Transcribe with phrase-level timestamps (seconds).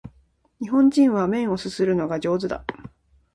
[0.59, 2.65] 日本人は麺を啜るのが上手だ